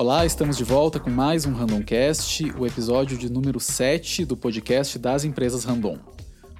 [0.00, 4.96] Olá, estamos de volta com mais um Randomcast, o episódio de número 7 do podcast
[4.96, 5.98] das empresas Random.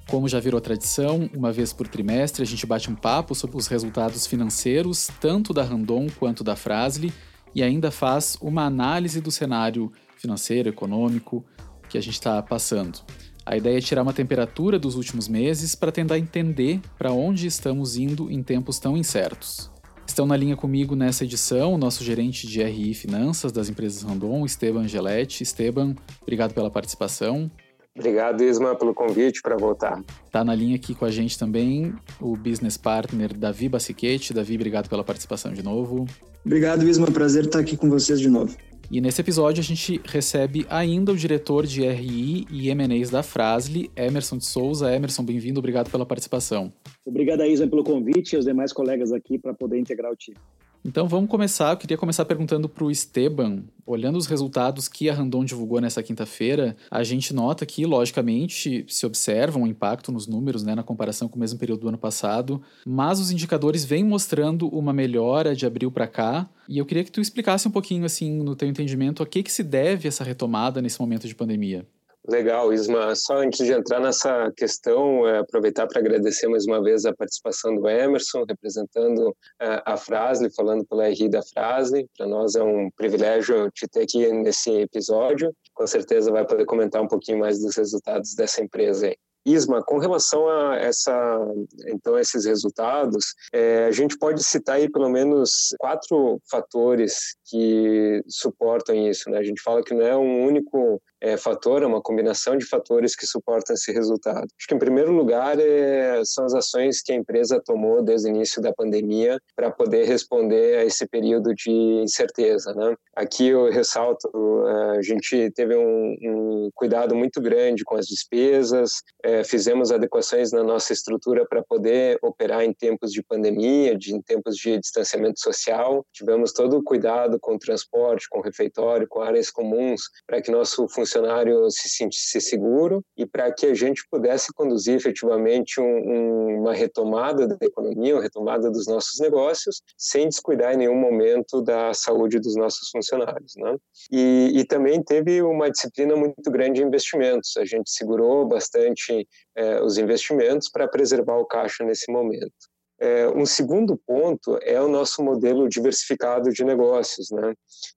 [0.09, 3.69] Como já virou tradição, uma vez por trimestre a gente bate um papo sobre os
[3.69, 7.12] resultados financeiros, tanto da Randon quanto da Frasli,
[7.55, 11.45] e ainda faz uma análise do cenário financeiro, econômico
[11.89, 12.98] que a gente está passando.
[13.46, 17.96] A ideia é tirar uma temperatura dos últimos meses para tentar entender para onde estamos
[17.96, 19.71] indo em tempos tão incertos.
[20.08, 24.44] Estão na linha comigo nessa edição o nosso gerente de RI Finanças das empresas Randon,
[24.44, 25.43] Esteban Angeletti.
[25.43, 27.49] Esteban, obrigado pela participação.
[27.94, 30.02] Obrigado, Isma, pelo convite para voltar.
[30.25, 34.33] Está na linha aqui com a gente também o business partner Davi Bassiquete.
[34.33, 36.06] Davi, obrigado pela participação de novo.
[36.44, 37.06] Obrigado, Isma.
[37.08, 38.56] Prazer estar aqui com vocês de novo.
[38.91, 43.91] E nesse episódio a gente recebe ainda o diretor de RI e M&As da Frasli,
[43.94, 44.91] Emerson de Souza.
[44.91, 46.72] Emerson, bem-vindo, obrigado pela participação.
[47.08, 50.36] Obrigado, Isa, pelo convite e aos demais colegas aqui para poder integrar o time.
[50.84, 51.72] Então vamos começar.
[51.72, 53.64] Eu queria começar perguntando para o Esteban.
[53.86, 59.06] Olhando os resultados que a Randon divulgou nessa quinta-feira, a gente nota que, logicamente, se
[59.06, 62.60] observa um impacto nos números né, na comparação com o mesmo período do ano passado,
[62.86, 66.48] mas os indicadores vêm mostrando uma melhora de abril para cá.
[66.68, 69.50] E eu queria que tu explicasse um pouquinho, assim, no teu entendimento, a que, que
[69.50, 71.86] se deve essa retomada nesse momento de pandemia.
[72.28, 73.14] Legal, Isma.
[73.16, 77.74] Só antes de entrar nessa questão, é, aproveitar para agradecer mais uma vez a participação
[77.74, 82.06] do Emerson, representando é, a Frasle, falando pela RI da Frasle.
[82.18, 85.54] Para nós é um privilégio te ter aqui nesse episódio.
[85.72, 89.16] Com certeza vai poder comentar um pouquinho mais dos resultados dessa empresa aí.
[89.46, 91.40] Isma, com relação a essa,
[91.86, 98.94] então esses resultados, é, a gente pode citar aí pelo menos quatro fatores que suportam
[98.94, 99.30] isso.
[99.30, 99.38] Né?
[99.38, 103.16] A gente fala que não é um único é, fator, é uma combinação de fatores
[103.16, 104.46] que suportam esse resultado.
[104.58, 108.30] Acho que, em primeiro lugar, é, são as ações que a empresa tomou desde o
[108.30, 112.72] início da pandemia para poder responder a esse período de incerteza.
[112.74, 112.94] Né?
[113.16, 114.28] Aqui eu ressalto,
[114.66, 120.52] é, a gente teve um, um cuidado muito grande com as despesas, é, fizemos adequações
[120.52, 125.40] na nossa estrutura para poder operar em tempos de pandemia, de, em tempos de distanciamento
[125.40, 130.88] social, tivemos todo o cuidado com transporte, com refeitório, com áreas comuns, para que nosso
[130.88, 136.75] funcionário se sentisse seguro e para que a gente pudesse conduzir efetivamente um, um, uma
[136.75, 142.38] retomada da economia, uma retomada dos nossos negócios, sem descuidar em nenhum momento da saúde
[142.38, 143.53] dos nossos funcionários.
[143.56, 143.76] Né?
[144.10, 147.56] E, e também teve uma disciplina muito grande em investimentos.
[147.56, 149.26] A gente segurou bastante
[149.56, 152.53] eh, os investimentos para preservar o caixa nesse momento.
[153.01, 157.55] É, um segundo ponto é o nosso modelo diversificado de negócios, né?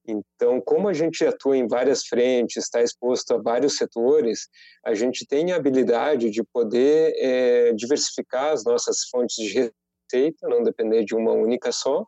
[0.08, 4.48] Então, como a gente atua em várias frentes, está exposto a vários setores,
[4.86, 9.72] a gente tem a habilidade de poder é, diversificar as nossas fontes de
[10.12, 12.06] receita, não depender de uma única só,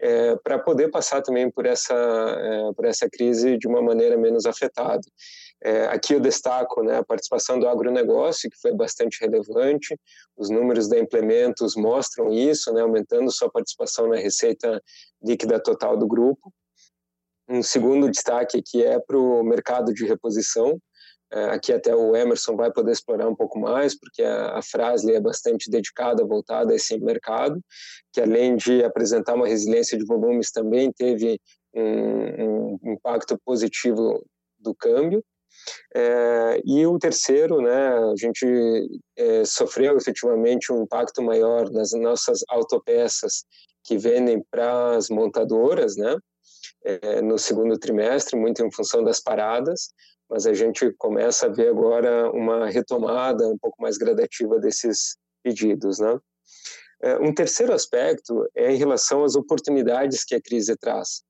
[0.00, 4.46] é, para poder passar também por essa, é, por essa crise de uma maneira menos
[4.46, 5.02] afetada.
[5.64, 9.96] É, aqui eu destaco né, a participação do agronegócio, que foi bastante relevante.
[10.36, 14.82] Os números da Implementos mostram isso, né, aumentando sua participação na receita
[15.22, 16.52] líquida total do grupo.
[17.48, 20.80] Um segundo destaque aqui é para o mercado de reposição.
[21.32, 25.20] É, aqui até o Emerson vai poder explorar um pouco mais, porque a, a é
[25.20, 27.58] bastante dedicada, voltada a esse mercado,
[28.12, 31.40] que além de apresentar uma resiliência de volumes, também teve
[31.74, 34.22] um, um impacto positivo
[34.58, 35.24] do câmbio.
[35.94, 38.46] É, e o terceiro, né, a gente
[39.16, 43.44] é, sofreu efetivamente um impacto maior nas nossas autopeças
[43.84, 46.16] que vendem para as montadoras, né,
[46.84, 49.90] é, no segundo trimestre, muito em função das paradas,
[50.28, 55.98] mas a gente começa a ver agora uma retomada um pouco mais gradativa desses pedidos,
[55.98, 56.18] né.
[57.02, 61.24] É, um terceiro aspecto é em relação às oportunidades que a crise traz.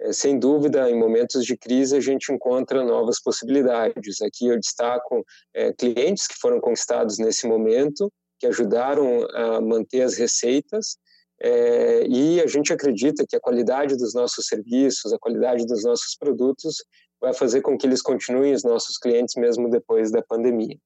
[0.00, 4.20] É, sem dúvida, em momentos de crise, a gente encontra novas possibilidades.
[4.22, 10.16] Aqui eu destaco é, clientes que foram conquistados nesse momento, que ajudaram a manter as
[10.16, 10.96] receitas,
[11.40, 16.16] é, e a gente acredita que a qualidade dos nossos serviços, a qualidade dos nossos
[16.16, 16.76] produtos,
[17.20, 20.76] vai fazer com que eles continuem os nossos clientes mesmo depois da pandemia.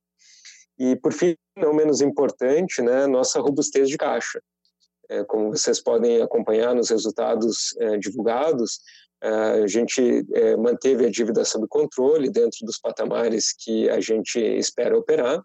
[0.78, 4.40] E, por fim, não menos importante, né, nossa robustez de caixa.
[5.08, 8.80] É, como vocês podem acompanhar nos resultados é, divulgados,
[9.22, 10.02] é, a gente
[10.58, 15.40] manteve a dívida sob controle dentro dos patamares que a gente espera operar,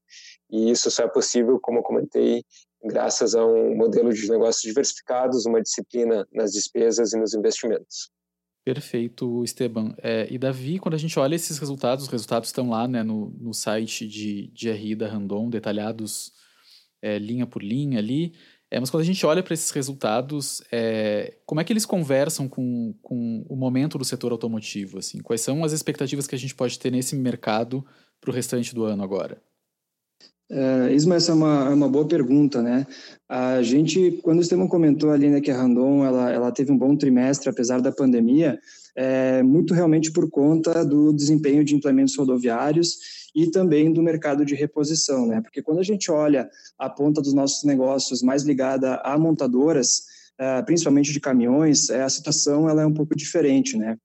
[0.50, 2.44] e isso só é possível, como eu comentei,
[2.83, 8.09] graças a um modelo de negócios diversificados, uma disciplina nas despesas e nos investimentos.
[8.68, 9.95] Perfeito, Esteban.
[10.00, 13.30] É, e Davi, quando a gente olha esses resultados, os resultados estão lá né, no,
[13.39, 16.33] no site de, de RI da Randon, detalhados
[17.01, 18.33] é, linha por linha ali.
[18.69, 22.50] É, mas quando a gente olha para esses resultados, é, como é que eles conversam
[22.50, 25.00] com, com o momento do setor automotivo?
[25.00, 25.19] Assim?
[25.19, 27.86] Quais são as expectativas que a gente pode ter nesse mercado
[28.19, 29.42] para o restante do ano agora?
[30.49, 32.88] É, Isma, essa é uma, é uma boa pergunta, né?
[33.27, 36.77] A gente, quando o Estevam comentou ali né, que a Randon ela, ela teve um
[36.77, 38.57] bom trimestre apesar da pandemia,
[38.95, 42.97] é, muito realmente por conta do desempenho de implementos rodoviários
[43.35, 45.41] e também do mercado de reposição, né?
[45.41, 46.49] Porque quando a gente olha
[46.79, 50.03] a ponta dos nossos negócios mais ligada a montadoras,
[50.39, 53.97] uh, principalmente de caminhões, a situação ela é um pouco diferente, né?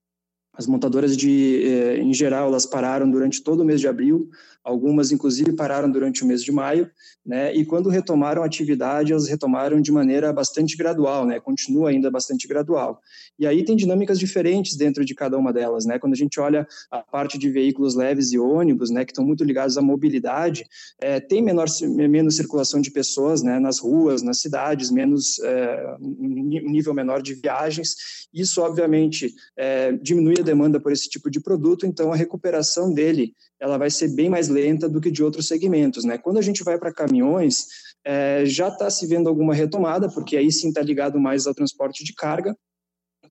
[0.55, 4.29] As montadoras, de, eh, em geral, elas pararam durante todo o mês de abril,
[4.65, 6.91] algumas, inclusive, pararam durante o mês de maio,
[7.25, 7.55] né?
[7.55, 11.41] E quando retomaram a atividade, elas retomaram de maneira bastante gradual, né?
[11.41, 13.01] Continua ainda bastante gradual.
[13.39, 15.99] E aí tem dinâmicas diferentes dentro de cada uma delas, né?
[15.99, 19.05] Quando a gente olha a parte de veículos leves e ônibus, né?
[19.05, 20.65] Que estão muito ligados à mobilidade,
[21.01, 23.59] é, tem menor, menos circulação de pessoas, né?
[23.59, 27.95] Nas ruas, nas cidades, menos é, nível menor de viagens.
[28.33, 33.35] Isso, obviamente, é, diminui a demanda por esse tipo de produto, então a recuperação dele
[33.61, 36.05] ela vai ser bem mais lenta do que de outros segmentos.
[36.05, 36.19] Né?
[36.19, 37.67] Quando a gente vai para caminhões,
[38.05, 42.05] é, já está se vendo alguma retomada, porque aí sim está ligado mais ao transporte
[42.05, 42.57] de carga,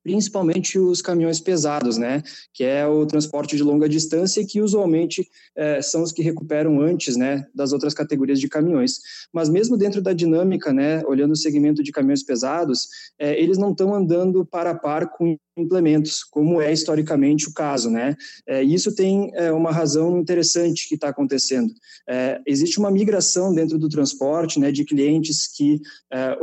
[0.03, 5.81] principalmente os caminhões pesados, né, que é o transporte de longa distância que usualmente é,
[5.81, 9.00] são os que recuperam antes, né, das outras categorias de caminhões.
[9.31, 12.88] Mas mesmo dentro da dinâmica, né, olhando o segmento de caminhões pesados,
[13.19, 17.89] é, eles não estão andando para a par com implementos, como é historicamente o caso,
[17.89, 18.15] né?
[18.47, 21.74] É, isso tem é, uma razão interessante que está acontecendo.
[22.07, 25.81] É, existe uma migração dentro do transporte, né, de clientes que
[26.12, 26.38] é,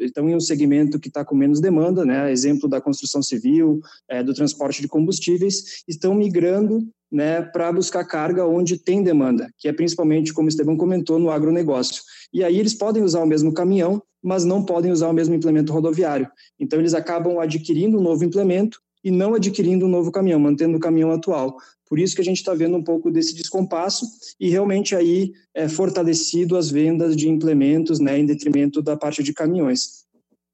[0.00, 2.32] estão em um segmento que está com menos demanda, né?
[2.32, 8.46] Exemplo da construção civil, é, do transporte de combustíveis, estão migrando né, para buscar carga
[8.46, 12.02] onde tem demanda, que é principalmente, como o Esteban comentou, no agronegócio.
[12.32, 15.72] E aí eles podem usar o mesmo caminhão, mas não podem usar o mesmo implemento
[15.72, 16.28] rodoviário.
[16.58, 20.80] Então eles acabam adquirindo um novo implemento e não adquirindo um novo caminhão, mantendo o
[20.80, 21.56] caminhão atual.
[21.88, 24.06] Por isso que a gente está vendo um pouco desse descompasso
[24.38, 29.32] e realmente aí é fortalecido as vendas de implementos, né, em detrimento da parte de
[29.32, 30.04] caminhões.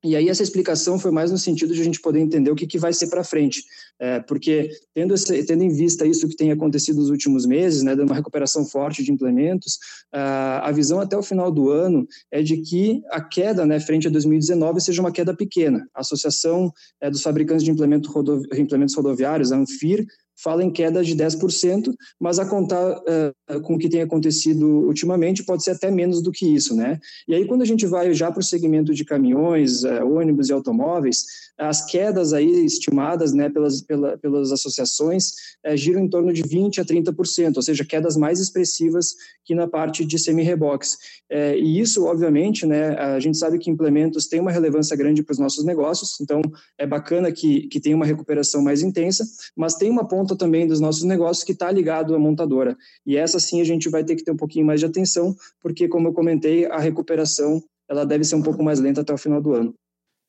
[0.05, 2.67] E aí essa explicação foi mais no sentido de a gente poder entender o que,
[2.67, 3.65] que vai ser para frente,
[3.99, 7.97] é, porque tendo, esse, tendo em vista isso que tem acontecido nos últimos meses, né,
[7.97, 9.79] dando uma recuperação forte de implementos,
[10.13, 14.11] a visão até o final do ano é de que a queda, né, frente a
[14.11, 15.87] 2019, seja uma queda pequena.
[15.95, 20.07] A Associação é, dos Fabricantes de Implemento Rodovi Implementos Rodoviários, a ANFIR,
[20.37, 25.45] fala em queda de 10%, mas a contar uh, com o que tem acontecido ultimamente,
[25.45, 26.99] pode ser até menos do que isso, né?
[27.27, 30.53] E aí, quando a gente vai já para o segmento de caminhões, uh, ônibus e
[30.53, 31.25] automóveis,
[31.59, 35.33] as quedas aí estimadas né, pelas, pela, pelas associações
[35.65, 39.67] é, giram em torno de 20% a 30%, ou seja, quedas mais expressivas que na
[39.67, 40.99] parte de semi-reboques.
[41.31, 45.33] É, e isso, obviamente, né, a gente sabe que implementos têm uma relevância grande para
[45.33, 46.43] os nossos negócios, então
[46.79, 49.25] é bacana que, que tenha uma recuperação mais intensa,
[49.57, 52.75] mas tem uma ponta também dos nossos negócios que está ligado à montadora.
[53.05, 55.87] E essa sim a gente vai ter que ter um pouquinho mais de atenção, porque,
[55.87, 59.41] como eu comentei, a recuperação ela deve ser um pouco mais lenta até o final
[59.41, 59.75] do ano.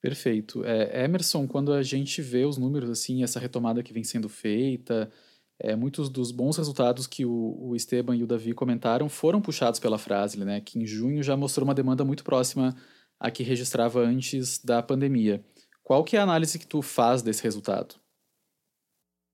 [0.02, 0.64] Perfeito.
[0.64, 5.10] É, Emerson, quando a gente vê os números, assim, essa retomada que vem sendo feita,
[5.60, 9.80] é, muitos dos bons resultados que o, o Esteban e o Davi comentaram foram puxados
[9.80, 12.76] pela Frasle, né, que em junho já mostrou uma demanda muito próxima
[13.20, 15.44] à que registrava antes da pandemia.
[15.84, 17.96] Qual que é a análise que tu faz desse resultado?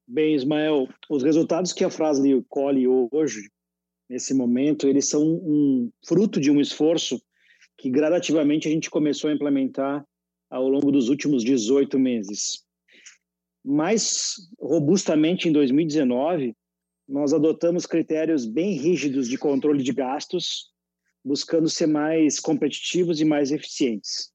[0.06, 3.50] Bem, Ismael, os resultados que a Frasle colhe hoje,
[4.10, 7.22] nesse momento, eles são um fruto de um esforço
[7.78, 10.06] que gradativamente a gente começou a implementar
[10.50, 12.66] ao longo dos últimos 18 meses.
[13.64, 16.54] Mais robustamente, em 2019,
[17.08, 20.70] nós adotamos critérios bem rígidos de controle de gastos,
[21.24, 24.33] buscando ser mais competitivos e mais eficientes.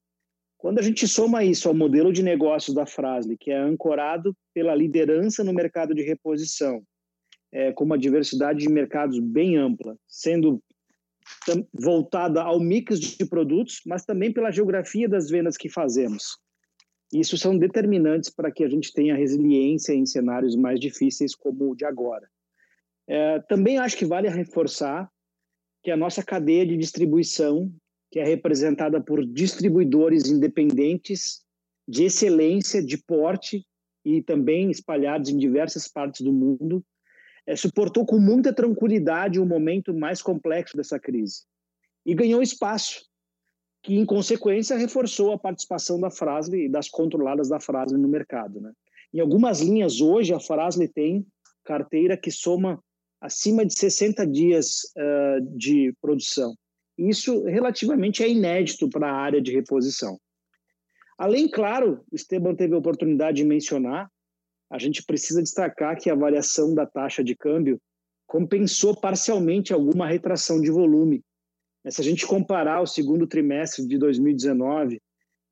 [0.59, 4.75] Quando a gente soma isso ao modelo de negócios da Frasle, que é ancorado pela
[4.75, 6.83] liderança no mercado de reposição,
[7.49, 10.61] é, com uma diversidade de mercados bem ampla, sendo
[11.73, 16.37] voltada ao mix de produtos, mas também pela geografia das vendas que fazemos.
[17.13, 21.75] Isso são determinantes para que a gente tenha resiliência em cenários mais difíceis como o
[21.75, 22.27] de agora.
[23.07, 25.09] É, também acho que vale reforçar
[25.81, 27.71] que a nossa cadeia de distribuição,
[28.11, 31.41] que é representada por distribuidores independentes
[31.87, 33.65] de excelência, de porte
[34.05, 36.83] e também espalhados em diversas partes do mundo,
[37.45, 41.43] é, suportou com muita tranquilidade o momento mais complexo dessa crise
[42.05, 43.05] e ganhou espaço,
[43.83, 48.59] que em consequência reforçou a participação da Frasle e das controladas da Frasle no mercado.
[48.59, 48.71] Né?
[49.13, 51.25] Em algumas linhas hoje a Frasle tem
[51.63, 52.81] carteira que soma
[53.21, 56.55] acima de 60 dias uh, de produção.
[57.07, 60.19] Isso relativamente é inédito para a área de reposição.
[61.17, 64.11] Além, claro, o Esteban teve a oportunidade de mencionar,
[64.69, 67.81] a gente precisa destacar que a variação da taxa de câmbio
[68.27, 71.23] compensou parcialmente alguma retração de volume.
[71.89, 75.01] Se a gente comparar o segundo trimestre de 2019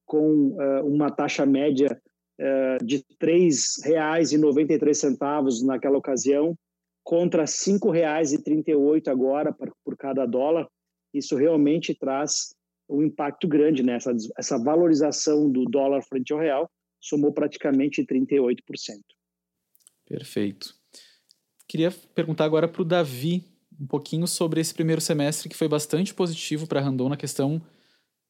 [0.06, 1.98] com uh, uma taxa média
[2.39, 6.56] uh, de R$ 3,93 naquela ocasião,
[7.04, 10.68] contra R$ 5,38 agora por, por cada dólar,
[11.14, 12.56] isso realmente traz
[12.90, 14.20] um impacto grande nessa né?
[14.38, 18.58] essa valorização do dólar frente ao real somou praticamente 38%.
[20.08, 20.74] Perfeito.
[21.68, 23.44] Queria perguntar agora para o Davi
[23.80, 27.62] um pouquinho sobre esse primeiro semestre que foi bastante positivo para a Randon na questão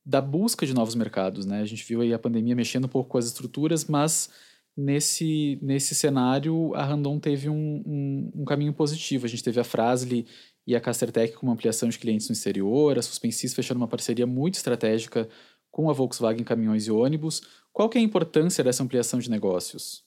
[0.06, 1.46] da busca de novos mercados.
[1.46, 1.62] Né?
[1.62, 4.30] A gente viu aí a pandemia mexendo um pouco com as estruturas, mas
[4.76, 9.26] nesse, nesse cenário a Randon teve um, um, um caminho positivo.
[9.26, 10.28] A gente teve a Frasli
[10.68, 14.28] e a Castertech com uma ampliação de clientes no exterior, a Suspensis fechando uma parceria
[14.28, 15.30] muito estratégica
[15.72, 17.42] com a Volkswagen Caminhões e Ônibus.
[17.72, 20.04] Qual que é a importância dessa ampliação de negócios?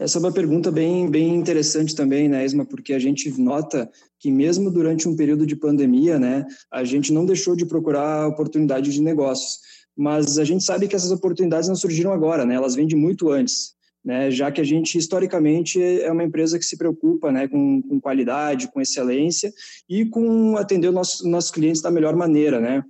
[0.00, 4.30] Essa é uma pergunta bem, bem interessante também, né, Isma, porque a gente nota que
[4.30, 9.00] mesmo durante um período de pandemia, né, a gente não deixou de procurar oportunidades de
[9.00, 9.60] negócios.
[9.96, 13.30] Mas a gente sabe que essas oportunidades não surgiram agora, né, elas vêm de muito
[13.30, 17.82] antes né, já que a gente historicamente é uma empresa que se preocupa né, com,
[17.82, 19.52] com qualidade, com excelência
[19.88, 22.82] e com atender os nossos, nossos clientes da melhor maneira, né?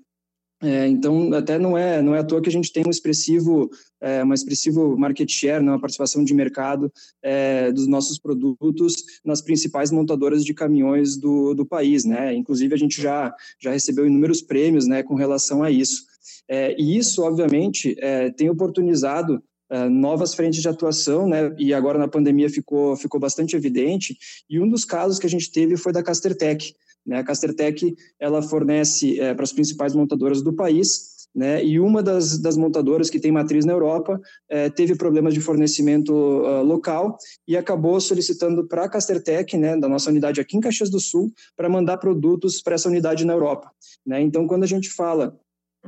[0.61, 3.71] É, então, até não é, não é à toa que a gente tem um expressivo,
[4.01, 9.41] é, uma expressivo market share, né, uma participação de mercado é, dos nossos produtos nas
[9.41, 12.35] principais montadoras de caminhões do, do país, né?
[12.35, 16.03] Inclusive, a gente já, já recebeu inúmeros prêmios, né, com relação a isso.
[16.49, 21.55] É, e isso, obviamente, é, tem oportunizado uh, novas frentes de atuação, né?
[21.59, 24.17] E agora na pandemia ficou, ficou bastante evidente.
[24.49, 26.75] E um dos casos que a gente teve foi da Castertech.
[27.07, 27.19] Né?
[27.19, 31.17] A Castertech ela fornece uh, para as principais montadoras do país.
[31.35, 35.41] Né, e uma das, das, montadoras que tem matriz na Europa eh, teve problemas de
[35.41, 40.61] fornecimento uh, local e acabou solicitando para a Castertech, né, da nossa unidade aqui em
[40.61, 43.71] Caxias do Sul, para mandar produtos para essa unidade na Europa.
[44.07, 44.23] Né?
[44.23, 45.39] Então, quando a gente fala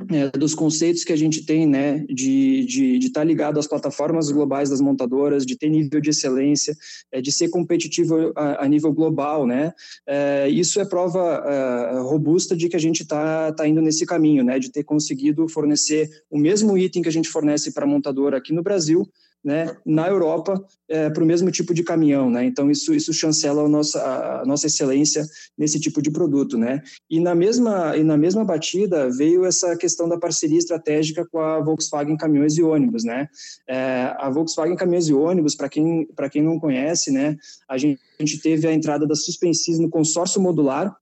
[0.09, 3.67] é, dos conceitos que a gente tem, né, de estar de, de tá ligado às
[3.67, 6.75] plataformas globais das montadoras, de ter nível de excelência,
[7.11, 9.73] é, de ser competitivo a, a nível global, né,
[10.07, 14.43] é, isso é prova é, robusta de que a gente está tá indo nesse caminho,
[14.43, 18.37] né, de ter conseguido fornecer o mesmo item que a gente fornece para a montadora
[18.37, 19.07] aqui no Brasil,
[19.43, 22.45] né, na Europa é, para o mesmo tipo de caminhão, né?
[22.45, 25.25] Então isso isso chancela a nossa a nossa excelência
[25.57, 26.81] nesse tipo de produto, né?
[27.09, 31.59] E na mesma e na mesma batida veio essa questão da parceria estratégica com a
[31.59, 33.27] Volkswagen Caminhões e Ônibus, né?
[33.67, 37.35] É, a Volkswagen Caminhões e Ônibus, para quem para quem não conhece, né?
[37.67, 40.95] A gente, a gente teve a entrada da Suspensis no consórcio modular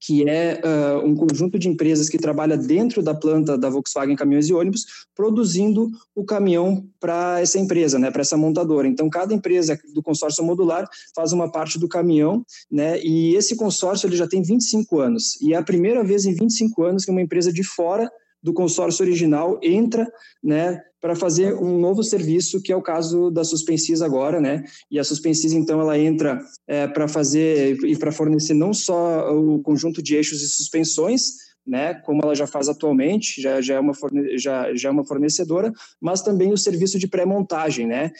[0.00, 4.48] que é uh, um conjunto de empresas que trabalha dentro da planta da Volkswagen Caminhões
[4.48, 8.86] e Ônibus, produzindo o caminhão para essa empresa, né, para essa montadora.
[8.86, 14.06] Então, cada empresa do consórcio modular faz uma parte do caminhão, né, e esse consórcio
[14.06, 15.40] ele já tem 25 anos.
[15.40, 18.10] E é a primeira vez em 25 anos que uma empresa de fora
[18.42, 20.10] do consórcio original entra,
[20.42, 24.64] né, para fazer um novo serviço, que é o caso da Suspensis agora, né?
[24.90, 29.60] E a Suspensis, então, ela entra é, para fazer e para fornecer não só o
[29.60, 33.92] conjunto de eixos e suspensões, né, como ela já faz atualmente, já, já, é, uma
[33.92, 35.70] forne já, já é uma fornecedora,
[36.00, 38.10] mas também o serviço de pré-montagem, né?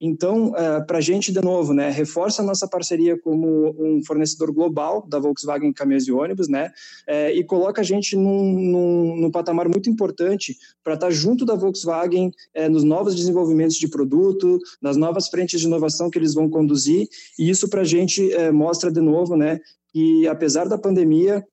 [0.00, 4.02] Então, uh, é, para a gente, de novo, né, reforça a nossa parceria como um
[4.04, 6.70] fornecedor global da Volkswagen Caminhões e Ônibus, né,
[7.06, 11.44] é, e coloca a gente num, num, num patamar muito importante para estar tá junto
[11.44, 16.34] da Volkswagen é, nos novos desenvolvimentos de produto, nas novas frentes de inovação que eles
[16.34, 19.60] vão conduzir, e isso para a gente mostra, de novo, né,
[19.92, 21.44] que apesar da pandemia,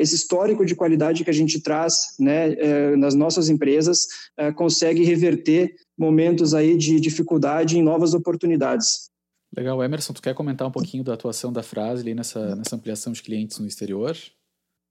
[0.00, 4.06] esse histórico de qualidade que a gente traz né, é, nas nossas empresas
[4.36, 9.10] é, consegue reverter momentos aí de dificuldade em novas oportunidades.
[9.56, 13.22] Legal, Emerson, tu quer comentar um pouquinho da atuação da Frasle nessa, nessa ampliação de
[13.22, 14.16] clientes no exterior?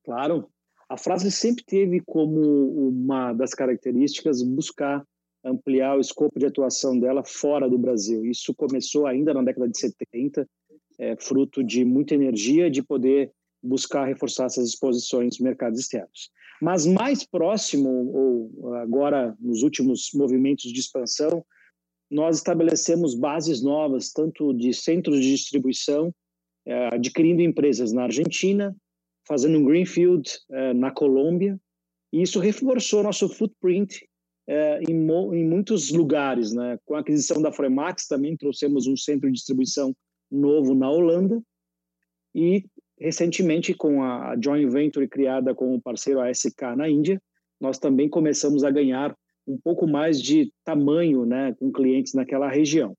[0.03, 0.49] Claro,
[0.89, 5.03] a Frasle sempre teve como uma das características buscar
[5.43, 8.25] ampliar o escopo de atuação dela fora do Brasil.
[8.25, 10.47] Isso começou ainda na década de 70,
[10.99, 16.31] é, fruto de muita energia de poder buscar reforçar essas exposições nos mercados externos.
[16.61, 21.45] Mas mais próximo, ou agora nos últimos movimentos de expansão,
[22.09, 26.13] nós estabelecemos bases novas, tanto de centros de distribuição,
[26.65, 28.75] é, adquirindo empresas na Argentina,
[29.27, 31.59] fazendo um greenfield é, na Colômbia,
[32.11, 34.07] e isso reforçou nosso footprint
[34.87, 36.53] em, em, muitos lugares.
[36.53, 36.79] Né?
[36.85, 39.93] Com a aquisição da Fremax, também trouxemos um centro de distribuição
[40.31, 41.41] novo na Holanda,
[42.33, 42.63] e
[42.99, 47.21] recentemente, com a joint venture criada com o parceiro ASK na Índia,
[47.59, 49.15] nós também começamos a ganhar
[49.47, 52.95] um pouco mais de tamanho né, com clientes naquela região.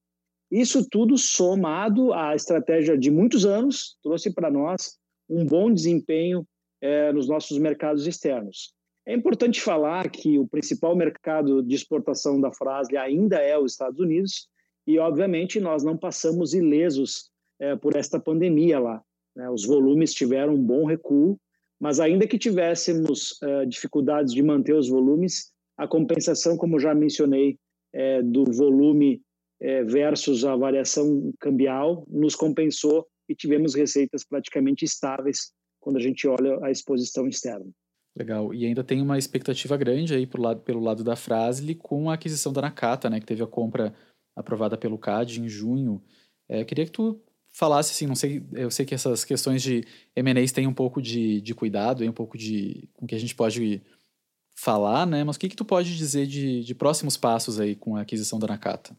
[0.50, 4.96] Isso tudo somado à estratégia de muitos anos, trouxe para nós
[5.28, 6.46] um bom desempenho
[6.80, 8.72] é, nos nossos mercados externos.
[9.06, 14.00] É importante falar que o principal mercado de exportação da Frasle ainda é os Estados
[14.00, 14.48] Unidos
[14.86, 19.02] e, obviamente, nós não passamos ilesos é, por esta pandemia lá.
[19.38, 19.48] Né?
[19.48, 21.38] Os volumes tiveram um bom recuo,
[21.80, 27.56] mas ainda que tivéssemos é, dificuldades de manter os volumes, a compensação, como já mencionei,
[27.94, 29.22] é, do volume
[29.60, 36.26] é, versus a variação cambial nos compensou e tivemos receitas praticamente estáveis quando a gente
[36.26, 37.70] olha a exposição externa.
[38.16, 38.52] Legal.
[38.52, 42.14] E ainda tem uma expectativa grande aí pro lado, pelo lado da Frasle com a
[42.14, 43.94] aquisição da Nakata, né, que teve a compra
[44.34, 46.02] aprovada pelo CAD em junho.
[46.48, 47.20] É, queria que tu
[47.52, 51.40] falasse, assim, não sei, eu sei que essas questões de M&As têm um pouco de,
[51.40, 53.82] de cuidado, um pouco de com que a gente pode
[54.56, 55.22] falar, né?
[55.24, 58.38] Mas o que, que tu pode dizer de, de próximos passos aí com a aquisição
[58.38, 58.96] da Nakata?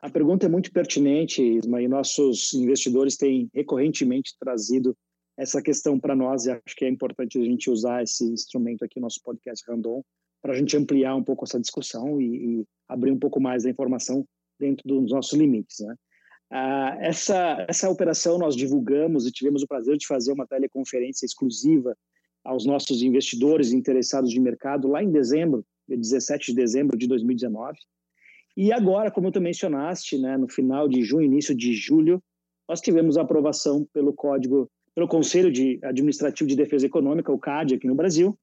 [0.00, 4.96] A pergunta é muito pertinente, Isma, e nossos investidores têm recorrentemente trazido
[5.36, 8.98] essa questão para nós e acho que é importante a gente usar esse instrumento aqui,
[8.98, 10.02] nosso podcast Randon,
[10.42, 13.70] para a gente ampliar um pouco essa discussão e, e, abrir um pouco mais da
[13.70, 14.24] informação
[14.58, 15.80] dentro dos nossos limites.
[15.80, 15.94] Né?
[16.50, 21.96] Ah, essa, essa operação nós divulgamos e tivemos o prazer de fazer uma teleconferência exclusiva
[22.44, 27.78] aos nossos investidores interessados de mercado lá em dezembro, 17 de dezembro de 2019.
[28.56, 32.22] E agora, como tu mencionaste, né, no final de junho, início de julho,
[32.68, 37.74] nós tivemos a aprovação pelo Código, pelo Conselho de Administrativo de Defesa Econômica, o CAD,
[37.74, 38.36] aqui no Brasil.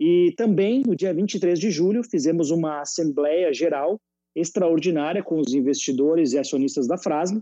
[0.00, 4.00] E também, no dia 23 de julho, fizemos uma Assembleia Geral
[4.34, 7.40] extraordinária com os investidores e acionistas da Frasma,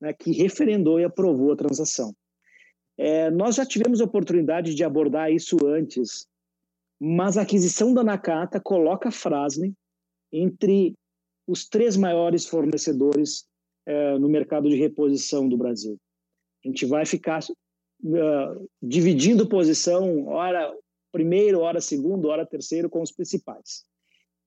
[0.00, 2.14] né, que referendou e aprovou a transação.
[2.96, 6.26] É, nós já tivemos a oportunidade de abordar isso antes,
[7.00, 9.74] mas a aquisição da Nakata coloca a Frasne
[10.32, 10.94] entre
[11.46, 13.46] os três maiores fornecedores
[13.86, 15.98] é, no mercado de reposição do Brasil.
[16.64, 20.72] A gente vai ficar uh, dividindo posição, hora
[21.10, 23.84] primeiro, hora segundo, hora terceiro, com os principais.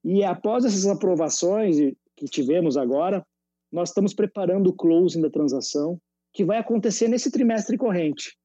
[0.04, 1.78] E após essas aprovações
[2.16, 3.26] que tivemos agora,
[3.72, 6.00] nós estamos preparando o closing da transação,
[6.34, 8.38] que vai acontecer nesse trimestre corrente.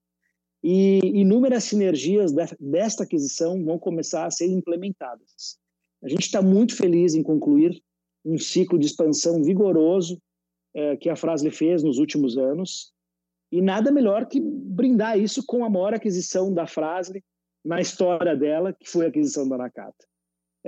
[0.63, 5.59] E inúmeras sinergias desta aquisição vão começar a ser implementadas.
[6.03, 7.81] A gente está muito feliz em concluir
[8.25, 10.21] um ciclo de expansão vigoroso
[10.75, 12.93] é, que a Frasle fez nos últimos anos.
[13.51, 17.25] E nada melhor que brindar isso com a maior aquisição da Frasle
[17.65, 20.07] na história dela, que foi a aquisição da Nakata.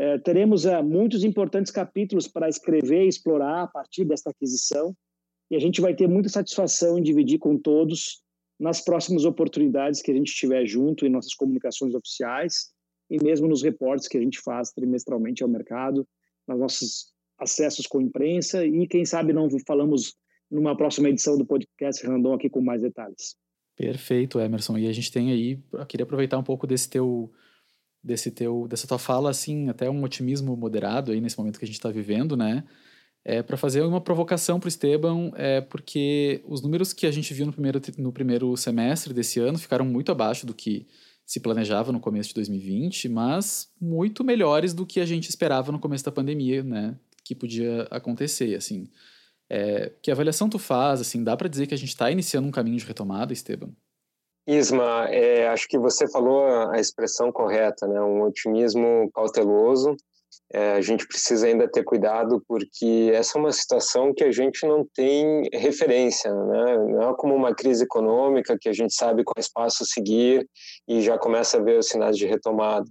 [0.00, 4.96] É, teremos é, muitos importantes capítulos para escrever e explorar a partir desta aquisição,
[5.50, 8.22] e a gente vai ter muita satisfação em dividir com todos
[8.58, 12.70] nas próximas oportunidades que a gente tiver junto em nossas comunicações oficiais
[13.10, 16.08] e mesmo nos reportes que a gente faz trimestralmente ao mercado,
[16.48, 20.14] nas nossas acessos com a imprensa e, quem sabe, não falamos
[20.50, 23.36] numa próxima edição do podcast Randon aqui com mais detalhes.
[23.76, 24.78] Perfeito, Emerson.
[24.78, 25.58] E a gente tem aí,
[25.88, 27.30] queria aproveitar um pouco desse teu,
[28.02, 31.68] desse teu, dessa tua fala, assim, até um otimismo moderado aí nesse momento que a
[31.68, 32.64] gente está vivendo, né?
[33.22, 37.34] É, para fazer uma provocação para o Esteban, é, porque os números que a gente
[37.34, 40.86] viu no primeiro, no primeiro semestre desse ano ficaram muito abaixo do que
[41.26, 45.78] se planejava no começo de 2020, mas muito melhores do que a gente esperava no
[45.78, 46.96] começo da pandemia, né?
[47.30, 48.88] que podia acontecer, assim.
[49.48, 52.50] É, que avaliação tu faz, assim, dá para dizer que a gente está iniciando um
[52.50, 53.70] caminho de retomada, Esteban?
[54.46, 58.00] Isma, é, acho que você falou a expressão correta, né?
[58.00, 59.94] Um otimismo cauteloso.
[60.52, 64.66] É, a gente precisa ainda ter cuidado porque essa é uma situação que a gente
[64.66, 66.76] não tem referência, né?
[66.88, 70.44] Não é como uma crise econômica que a gente sabe qual espaço seguir
[70.88, 72.86] e já começa a ver os sinais de retomada.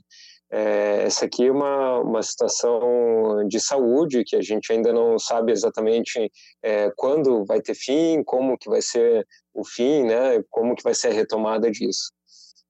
[0.51, 5.51] É, essa aqui é uma, uma situação de saúde que a gente ainda não sabe
[5.51, 6.31] exatamente
[6.63, 10.95] é, quando vai ter fim, como que vai ser o fim, né, como que vai
[10.95, 12.11] ser a retomada disso.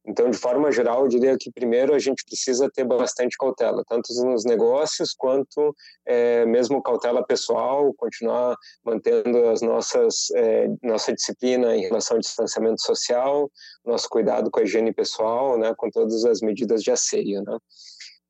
[0.06, 4.14] Então, de forma geral, eu diria que primeiro a gente precisa ter bastante cautela, tanto
[4.24, 11.82] nos negócios quanto é, mesmo cautela pessoal, continuar mantendo as nossas é, nossa disciplina em
[11.82, 13.52] relação ao distanciamento social,
[13.86, 17.58] nosso cuidado com a higiene pessoal, né, com todas as medidas de asseio, né.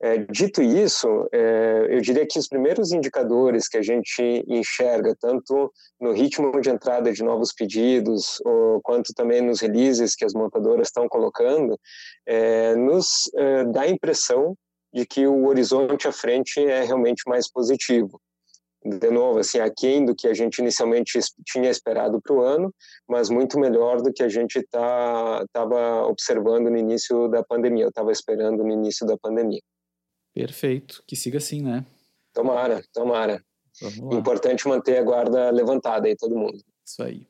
[0.01, 5.71] É, dito isso, é, eu diria que os primeiros indicadores que a gente enxerga, tanto
[5.99, 10.87] no ritmo de entrada de novos pedidos, ou, quanto também nos releases que as montadoras
[10.87, 11.77] estão colocando,
[12.25, 13.29] é, nos
[13.73, 14.55] dá a impressão
[14.93, 18.21] de que o horizonte à frente é realmente mais positivo.
[18.83, 22.73] de novo, assim, aquém do que a gente inicialmente tinha esperado para o ano,
[23.07, 27.89] mas muito melhor do que a gente estava tá, observando no início da pandemia, eu
[27.89, 29.61] estava esperando no início da pandemia.
[30.45, 31.85] Perfeito, que siga assim, né?
[32.33, 33.43] Tomara, tomara.
[34.11, 36.57] Importante manter a guarda levantada aí, todo mundo.
[36.85, 37.27] Isso aí.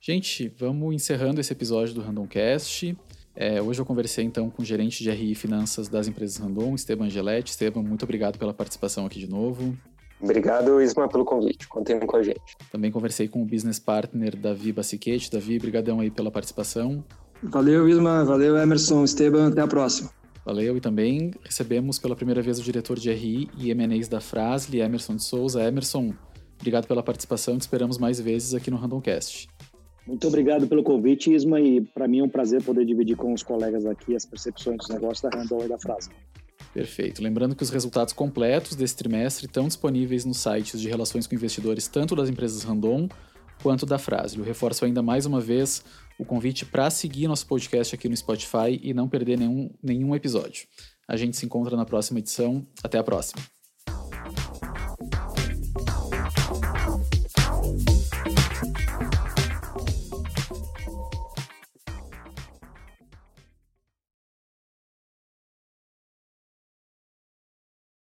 [0.00, 2.96] Gente, vamos encerrando esse episódio do Randomcast.
[3.34, 6.74] É, hoje eu conversei então com o gerente de RI e Finanças das empresas Randon,
[6.74, 7.50] Esteban Angeletti.
[7.50, 9.76] Esteban, muito obrigado pela participação aqui de novo.
[10.20, 11.66] Obrigado, Isma, pelo convite.
[11.66, 12.56] Contem com a gente.
[12.70, 15.30] Também conversei com o business partner Davi Bassiquete.
[15.30, 17.04] Davi, brigadão aí pela participação.
[17.42, 18.24] Valeu, Isma.
[18.24, 19.04] Valeu, Emerson.
[19.04, 20.10] Esteban, até a próxima.
[20.44, 20.76] Valeu.
[20.76, 25.16] E também recebemos pela primeira vez o diretor de RI e M&As da Frasle, Emerson
[25.16, 25.62] de Souza.
[25.62, 26.12] Emerson,
[26.58, 27.56] obrigado pela participação.
[27.56, 29.48] Te esperamos mais vezes aqui no Randomcast.
[30.06, 33.42] Muito obrigado pelo convite, Isma, e para mim é um prazer poder dividir com os
[33.42, 36.12] colegas aqui as percepções dos negócios da Randon e da Frasle.
[36.74, 37.22] Perfeito.
[37.22, 41.88] Lembrando que os resultados completos desse trimestre estão disponíveis nos sites de relações com investidores,
[41.88, 43.08] tanto das empresas Randon
[43.64, 44.36] quanto da Frase.
[44.36, 45.82] Eu reforço ainda mais uma vez
[46.18, 50.66] o convite para seguir nosso podcast aqui no Spotify e não perder nenhum, nenhum episódio.
[51.08, 52.66] A gente se encontra na próxima edição.
[52.82, 53.53] Até a próxima.